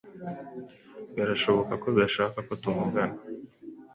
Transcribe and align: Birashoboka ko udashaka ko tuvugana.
Birashoboka 1.15 1.73
ko 1.81 1.85
udashaka 1.91 2.37
ko 2.47 2.53
tuvugana. 2.61 3.15